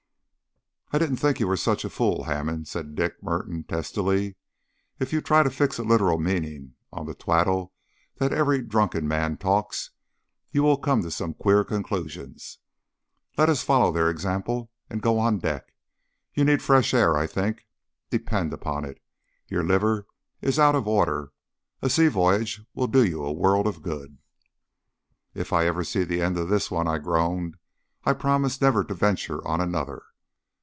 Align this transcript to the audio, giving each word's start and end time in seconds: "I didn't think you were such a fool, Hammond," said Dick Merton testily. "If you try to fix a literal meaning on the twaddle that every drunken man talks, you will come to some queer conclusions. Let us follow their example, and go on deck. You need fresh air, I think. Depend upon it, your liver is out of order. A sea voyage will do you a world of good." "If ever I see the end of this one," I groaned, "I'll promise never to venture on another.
"I 0.93 0.97
didn't 0.97 1.15
think 1.21 1.39
you 1.39 1.47
were 1.47 1.55
such 1.55 1.85
a 1.85 1.89
fool, 1.89 2.25
Hammond," 2.25 2.67
said 2.67 2.95
Dick 2.95 3.23
Merton 3.23 3.63
testily. 3.63 4.35
"If 4.99 5.13
you 5.13 5.21
try 5.21 5.41
to 5.41 5.49
fix 5.49 5.77
a 5.79 5.85
literal 5.85 6.19
meaning 6.19 6.73
on 6.91 7.05
the 7.05 7.13
twaddle 7.15 7.71
that 8.17 8.33
every 8.33 8.61
drunken 8.61 9.07
man 9.07 9.37
talks, 9.37 9.91
you 10.51 10.63
will 10.63 10.75
come 10.75 11.01
to 11.01 11.09
some 11.09 11.33
queer 11.33 11.63
conclusions. 11.63 12.57
Let 13.37 13.47
us 13.47 13.63
follow 13.63 13.93
their 13.93 14.09
example, 14.09 14.69
and 14.89 15.01
go 15.01 15.17
on 15.17 15.39
deck. 15.39 15.73
You 16.33 16.43
need 16.43 16.61
fresh 16.61 16.93
air, 16.93 17.15
I 17.15 17.25
think. 17.25 17.65
Depend 18.09 18.51
upon 18.51 18.83
it, 18.83 19.01
your 19.47 19.63
liver 19.63 20.07
is 20.41 20.59
out 20.59 20.75
of 20.75 20.89
order. 20.89 21.31
A 21.81 21.89
sea 21.89 22.09
voyage 22.09 22.63
will 22.73 22.87
do 22.87 23.05
you 23.05 23.23
a 23.23 23.31
world 23.31 23.65
of 23.65 23.81
good." 23.81 24.17
"If 25.33 25.53
ever 25.53 25.79
I 25.79 25.83
see 25.83 26.03
the 26.03 26.21
end 26.21 26.35
of 26.37 26.49
this 26.49 26.69
one," 26.69 26.89
I 26.89 26.97
groaned, 26.97 27.55
"I'll 28.03 28.13
promise 28.13 28.59
never 28.59 28.83
to 28.83 28.93
venture 28.93 29.47
on 29.47 29.61
another. 29.61 30.03